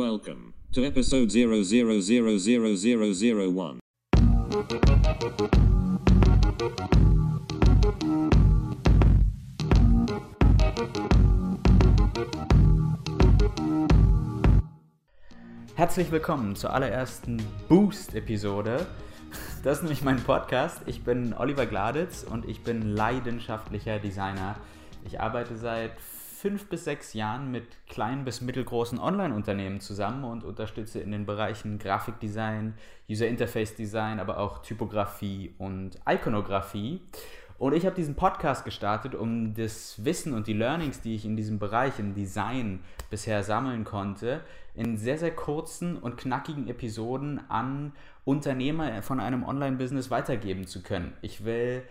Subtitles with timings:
[0.00, 3.78] Welcome to episode 00000001.
[15.74, 18.86] Herzlich willkommen zur allerersten Boost-Episode.
[19.62, 20.80] Das ist nämlich mein Podcast.
[20.86, 24.56] Ich bin Oliver Gladitz und ich bin leidenschaftlicher Designer.
[25.04, 25.92] Ich arbeite seit
[26.40, 31.78] fünf bis sechs Jahren mit kleinen bis mittelgroßen Online-Unternehmen zusammen und unterstütze in den Bereichen
[31.78, 32.74] Grafikdesign,
[33.10, 37.02] User Interface Design, aber auch Typografie und Ikonografie.
[37.58, 41.36] Und ich habe diesen Podcast gestartet, um das Wissen und die Learnings, die ich in
[41.36, 42.80] diesem Bereich, im Design
[43.10, 44.40] bisher sammeln konnte,
[44.74, 47.92] in sehr, sehr kurzen und knackigen Episoden an
[48.24, 51.12] Unternehmer von einem Online-Business weitergeben zu können.
[51.20, 51.82] Ich will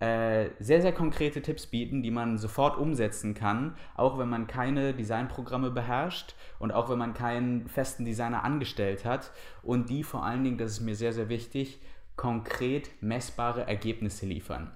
[0.00, 4.94] äh, sehr, sehr konkrete Tipps bieten, die man sofort umsetzen kann, auch wenn man keine
[4.94, 9.32] Designprogramme beherrscht und auch wenn man keinen festen Designer angestellt hat.
[9.62, 11.80] Und die vor allen Dingen, das ist mir sehr, sehr wichtig,
[12.14, 14.70] konkret messbare Ergebnisse liefern.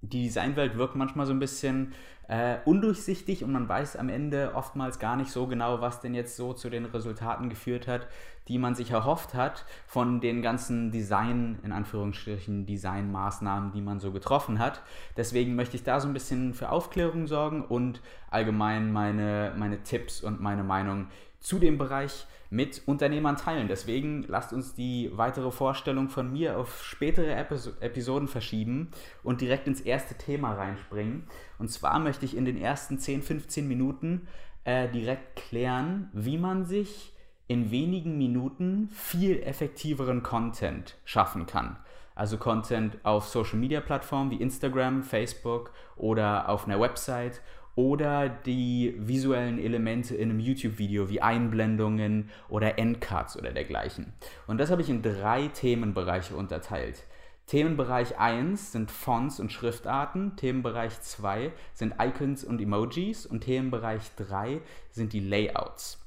[0.00, 1.94] Die Designwelt wirkt manchmal so ein bisschen
[2.28, 6.36] äh, undurchsichtig und man weiß am Ende oftmals gar nicht so genau, was denn jetzt
[6.36, 8.06] so zu den Resultaten geführt hat,
[8.48, 14.12] die man sich erhofft hat von den ganzen Design, in Anführungsstrichen, Designmaßnahmen, die man so
[14.12, 14.82] getroffen hat.
[15.16, 18.00] Deswegen möchte ich da so ein bisschen für Aufklärung sorgen und
[18.30, 21.06] allgemein meine, meine Tipps und meine Meinung
[21.40, 23.68] zu dem Bereich mit Unternehmern teilen.
[23.68, 27.34] Deswegen lasst uns die weitere Vorstellung von mir auf spätere
[27.80, 28.90] Episoden verschieben
[29.22, 31.24] und direkt ins erste Thema reinspringen.
[31.58, 34.28] Und zwar möchte ich in den ersten 10, 15 Minuten
[34.64, 37.13] äh, direkt klären, wie man sich
[37.46, 41.76] in wenigen Minuten viel effektiveren Content schaffen kann.
[42.14, 47.40] Also Content auf Social Media Plattformen wie Instagram, Facebook oder auf einer Website
[47.74, 54.12] oder die visuellen Elemente in einem YouTube-Video wie Einblendungen oder Endcards oder dergleichen.
[54.46, 57.02] Und das habe ich in drei Themenbereiche unterteilt.
[57.46, 64.62] Themenbereich 1 sind Fonts und Schriftarten, Themenbereich 2 sind Icons und Emojis und Themenbereich 3
[64.90, 66.03] sind die Layouts.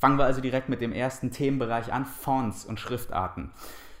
[0.00, 3.50] Fangen wir also direkt mit dem ersten Themenbereich an, Fonts und Schriftarten.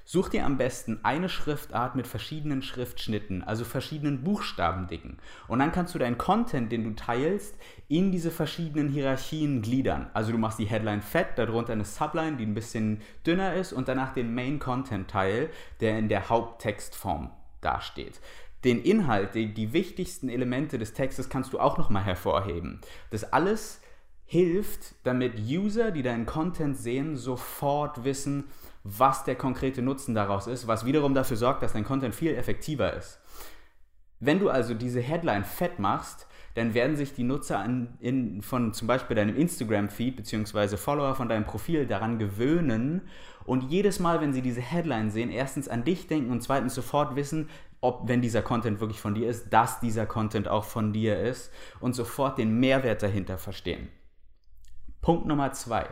[0.06, 5.18] Such dir am besten eine Schriftart mit verschiedenen Schriftschnitten, also verschiedenen Buchstabendicken.
[5.46, 7.54] Und dann kannst du deinen Content, den du teilst,
[7.86, 10.08] in diese verschiedenen Hierarchien gliedern.
[10.14, 13.86] Also du machst die Headline fett, darunter eine Subline, die ein bisschen dünner ist und
[13.86, 15.50] danach den Main Content Teil,
[15.80, 18.20] der in der Haupttextform dasteht.
[18.64, 22.80] Den Inhalt, die, die wichtigsten Elemente des Textes kannst du auch nochmal hervorheben.
[23.10, 23.82] Das alles
[24.30, 28.44] hilft, damit User, die deinen Content sehen, sofort wissen,
[28.84, 32.94] was der konkrete Nutzen daraus ist, was wiederum dafür sorgt, dass dein Content viel effektiver
[32.94, 33.18] ist.
[34.20, 38.72] Wenn du also diese Headline fett machst, dann werden sich die Nutzer an, in, von
[38.72, 40.76] zum Beispiel deinem Instagram-Feed bzw.
[40.76, 43.02] Follower von deinem Profil daran gewöhnen
[43.44, 47.16] und jedes Mal, wenn sie diese Headline sehen, erstens an dich denken und zweitens sofort
[47.16, 47.48] wissen,
[47.80, 51.50] ob, wenn dieser Content wirklich von dir ist, dass dieser Content auch von dir ist
[51.80, 53.88] und sofort den Mehrwert dahinter verstehen.
[55.00, 55.86] Punkt Nummer zwei.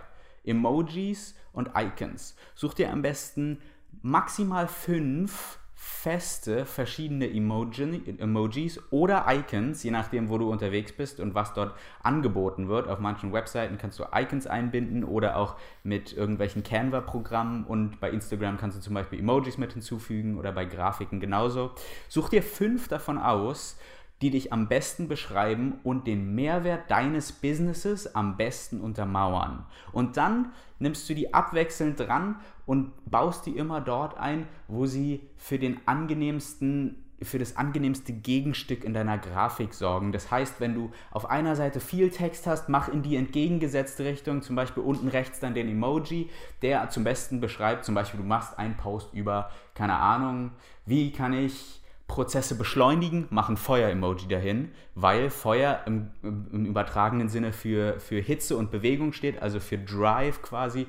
[0.44, 2.36] Emojis und Icons.
[2.54, 3.58] Such dir am besten
[4.02, 11.36] maximal fünf feste verschiedene Emoji, Emojis oder Icons, je nachdem, wo du unterwegs bist und
[11.36, 12.88] was dort angeboten wird.
[12.88, 18.58] Auf manchen Webseiten kannst du Icons einbinden oder auch mit irgendwelchen Canva-Programmen und bei Instagram
[18.58, 21.70] kannst du zum Beispiel Emojis mit hinzufügen oder bei Grafiken genauso.
[22.08, 23.78] Such dir fünf davon aus
[24.22, 29.64] die dich am besten beschreiben und den Mehrwert deines Businesses am besten untermauern.
[29.92, 32.36] Und dann nimmst du die abwechselnd dran
[32.66, 38.84] und baust die immer dort ein, wo sie für den angenehmsten für das angenehmste Gegenstück
[38.84, 40.12] in deiner Grafik sorgen.
[40.12, 44.42] Das heißt, wenn du auf einer Seite viel Text hast, mach in die entgegengesetzte Richtung,
[44.42, 46.30] zum Beispiel unten rechts dann den Emoji,
[46.62, 50.52] der zum besten beschreibt, zum Beispiel du machst einen Post über, keine Ahnung,
[50.86, 58.00] wie kann ich Prozesse beschleunigen, machen Feuer-Emoji dahin, weil Feuer im, im, übertragenen Sinne für,
[58.00, 60.86] für Hitze und Bewegung steht, also für Drive quasi.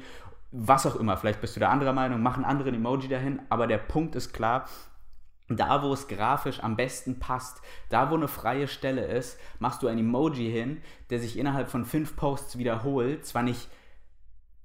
[0.52, 3.78] Was auch immer, vielleicht bist du der anderer Meinung, machen anderen Emoji dahin, aber der
[3.78, 4.66] Punkt ist klar,
[5.50, 9.88] da, wo es grafisch am besten passt, da, wo eine freie Stelle ist, machst du
[9.88, 13.26] ein Emoji hin, der sich innerhalb von fünf Posts wiederholt.
[13.26, 13.68] Zwar nicht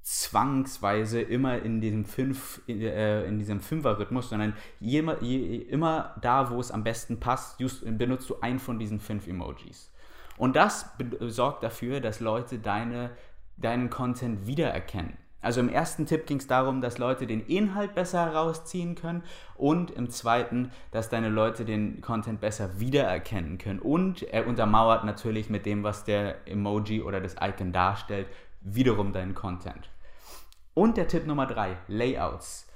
[0.04, 6.50] zwangsweise immer in diesem fünf in, äh, in diesem Fünfer-Rhythmus, sondern je, je, immer da,
[6.50, 9.90] wo es am besten passt, just, benutzt du einen von diesen fünf Emojis.
[10.36, 10.90] Und das
[11.20, 13.12] sorgt dafür, dass Leute deine,
[13.56, 15.16] deinen Content wiedererkennen.
[15.44, 19.22] Also im ersten Tipp ging es darum, dass Leute den Inhalt besser herausziehen können
[19.56, 23.78] und im zweiten, dass deine Leute den Content besser wiedererkennen können.
[23.78, 28.26] Und er untermauert natürlich mit dem, was der Emoji oder das Icon darstellt,
[28.64, 29.90] wiederum deinen Content.
[30.74, 32.66] Und der Tipp Nummer drei, Layouts.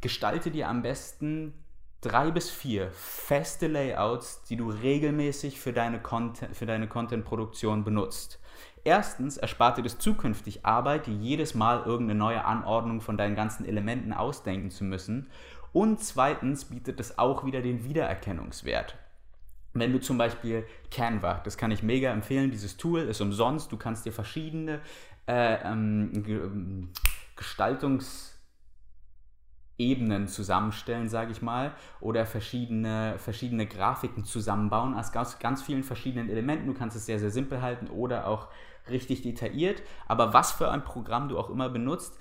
[0.00, 1.52] Gestalte dir am besten
[2.00, 8.38] drei bis vier feste Layouts, die du regelmäßig für deine, Content, für deine Content-Produktion benutzt.
[8.84, 14.12] Erstens erspart dir das zukünftig Arbeit, jedes Mal irgendeine neue Anordnung von deinen ganzen Elementen
[14.12, 15.30] ausdenken zu müssen.
[15.72, 18.96] Und zweitens bietet es auch wieder den Wiedererkennungswert.
[19.72, 23.76] Wenn du zum Beispiel Canva, das kann ich mega empfehlen, dieses Tool ist umsonst, du
[23.76, 24.80] kannst dir verschiedene
[25.26, 26.90] äh, ähm,
[27.36, 28.34] Gestaltungs-
[29.76, 36.30] Ebenen zusammenstellen, sage ich mal, oder verschiedene, verschiedene Grafiken zusammenbauen aus ganz, ganz vielen verschiedenen
[36.30, 36.68] Elementen.
[36.68, 38.48] Du kannst es sehr, sehr simpel halten oder auch
[38.88, 39.82] richtig detailliert.
[40.06, 42.20] Aber was für ein Programm du auch immer benutzt,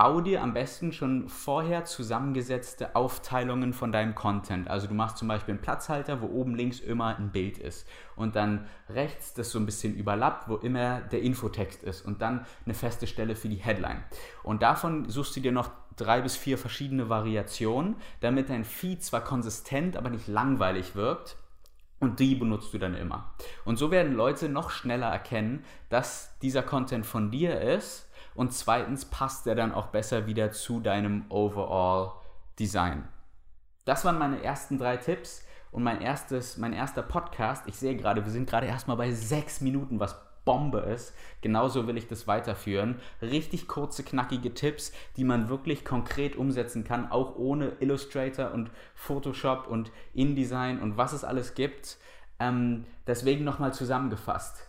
[0.00, 4.66] bau dir am besten schon vorher zusammengesetzte Aufteilungen von deinem Content.
[4.66, 7.86] Also du machst zum Beispiel einen Platzhalter, wo oben links immer ein Bild ist
[8.16, 12.46] und dann rechts das so ein bisschen überlappt, wo immer der Infotext ist und dann
[12.64, 14.02] eine feste Stelle für die Headline.
[14.42, 19.22] Und davon suchst du dir noch drei bis vier verschiedene Variationen, damit dein Feed zwar
[19.22, 21.36] konsistent, aber nicht langweilig wirkt.
[21.98, 23.34] Und die benutzt du dann immer.
[23.66, 29.04] Und so werden Leute noch schneller erkennen, dass dieser Content von dir ist und zweitens
[29.04, 32.12] passt er dann auch besser wieder zu deinem Overall
[32.58, 33.08] Design.
[33.84, 37.64] Das waren meine ersten drei Tipps und mein, erstes, mein erster Podcast.
[37.66, 41.14] Ich sehe gerade, wir sind gerade erstmal bei sechs Minuten, was Bombe ist.
[41.42, 43.00] Genauso will ich das weiterführen.
[43.22, 49.66] Richtig kurze, knackige Tipps, die man wirklich konkret umsetzen kann, auch ohne Illustrator und Photoshop
[49.68, 51.98] und InDesign und was es alles gibt.
[52.38, 54.66] Ähm, deswegen nochmal zusammengefasst.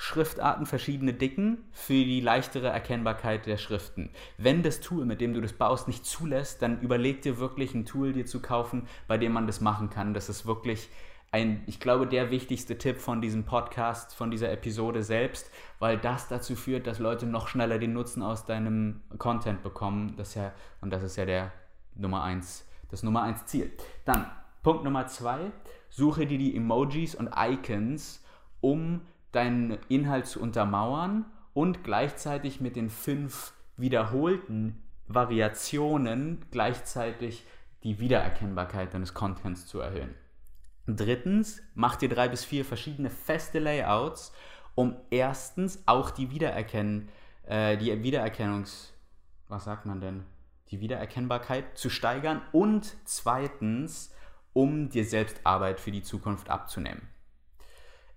[0.00, 4.10] Schriftarten verschiedene Dicken für die leichtere Erkennbarkeit der Schriften.
[4.36, 7.84] Wenn das Tool, mit dem du das baust, nicht zulässt, dann überleg dir wirklich ein
[7.84, 10.14] Tool dir zu kaufen, bei dem man das machen kann.
[10.14, 10.88] Das ist wirklich
[11.32, 15.50] ein, ich glaube, der wichtigste Tipp von diesem Podcast, von dieser Episode selbst,
[15.80, 20.14] weil das dazu führt, dass Leute noch schneller den Nutzen aus deinem Content bekommen.
[20.16, 21.50] Das ja, und das ist ja der
[21.96, 23.72] Nummer eins, das Nummer eins Ziel.
[24.04, 24.30] Dann
[24.62, 25.50] Punkt Nummer zwei,
[25.90, 28.22] suche dir die Emojis und Icons,
[28.60, 29.00] um
[29.32, 37.44] deinen Inhalt zu untermauern und gleichzeitig mit den fünf wiederholten Variationen gleichzeitig
[37.82, 40.14] die Wiedererkennbarkeit deines Contents zu erhöhen.
[40.86, 44.32] Drittens, mach dir drei bis vier verschiedene feste Layouts,
[44.74, 47.08] um erstens auch die Wiedererkennen,
[47.46, 48.94] äh, die Wiedererkennungs,
[49.48, 50.24] was sagt man denn,
[50.70, 54.14] die Wiedererkennbarkeit zu steigern und zweitens,
[54.52, 57.02] um dir selbst Arbeit für die Zukunft abzunehmen.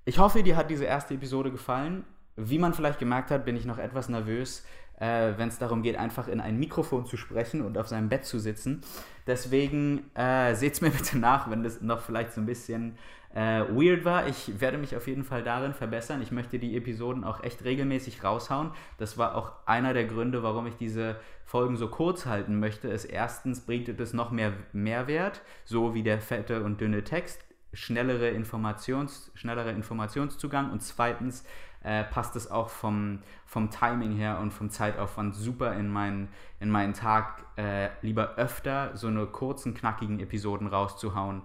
[0.03, 2.03] Ich hoffe, dir hat diese erste Episode gefallen.
[2.35, 4.65] Wie man vielleicht gemerkt hat, bin ich noch etwas nervös,
[4.99, 8.25] äh, wenn es darum geht, einfach in ein Mikrofon zu sprechen und auf seinem Bett
[8.25, 8.81] zu sitzen.
[9.27, 12.97] Deswegen äh, seht es mir bitte nach, wenn das noch vielleicht so ein bisschen
[13.35, 14.25] äh, weird war.
[14.25, 16.23] Ich werde mich auf jeden Fall darin verbessern.
[16.23, 18.71] Ich möchte die Episoden auch echt regelmäßig raushauen.
[18.97, 22.87] Das war auch einer der Gründe, warum ich diese Folgen so kurz halten möchte.
[22.87, 28.29] Ist erstens bringt es noch mehr Mehrwert, so wie der fette und dünne Text schnellere
[28.29, 31.45] Informations, schnellerer Informationszugang und zweitens
[31.83, 36.29] äh, passt es auch vom, vom Timing her und vom Zeitaufwand super in meinen,
[36.59, 41.41] in meinen Tag, äh, lieber öfter so eine kurzen, knackigen Episoden rauszuhauen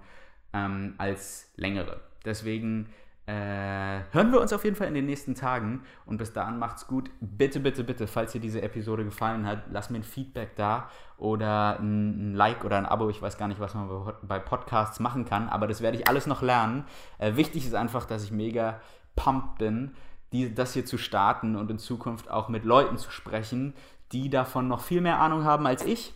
[0.53, 2.01] ähm, als längere.
[2.25, 2.91] Deswegen
[3.27, 6.87] äh, hören wir uns auf jeden Fall in den nächsten Tagen und bis dahin macht's
[6.87, 7.11] gut.
[7.21, 11.81] Bitte, bitte, bitte, falls dir diese Episode gefallen hat, lass mir ein Feedback da oder
[11.81, 13.11] ein Like oder ein Abo.
[13.11, 13.89] Ich weiß gar nicht, was man
[14.23, 16.85] bei Podcasts machen kann, aber das werde ich alles noch lernen.
[17.19, 18.81] Äh, wichtig ist einfach, dass ich mega
[19.17, 19.97] pumped bin,
[20.33, 23.75] die, das hier zu starten und in Zukunft auch mit Leuten zu sprechen,
[24.13, 26.15] die davon noch viel mehr Ahnung haben als ich.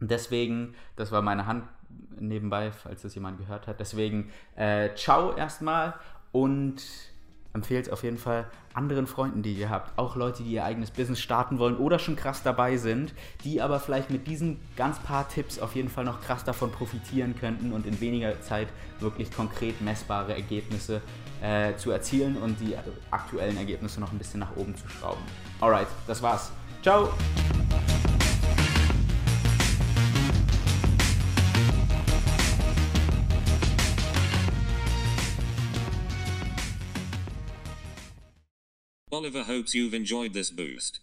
[0.00, 1.64] Deswegen, das war meine Hand
[2.18, 3.78] nebenbei, falls das jemand gehört hat.
[3.78, 5.94] Deswegen, äh, ciao erstmal
[6.34, 6.82] und
[7.52, 10.90] empfehlt es auf jeden Fall anderen Freunden, die ihr habt, auch Leute, die ihr eigenes
[10.90, 13.14] Business starten wollen oder schon krass dabei sind,
[13.44, 17.36] die aber vielleicht mit diesen ganz paar Tipps auf jeden Fall noch krass davon profitieren
[17.38, 18.66] könnten und in weniger Zeit
[18.98, 21.00] wirklich konkret messbare Ergebnisse
[21.40, 22.74] äh, zu erzielen und die
[23.12, 25.22] aktuellen Ergebnisse noch ein bisschen nach oben zu schrauben.
[25.60, 26.50] Alright, das war's.
[26.82, 27.10] Ciao!
[39.14, 40.98] Oliver hopes you've enjoyed this boost.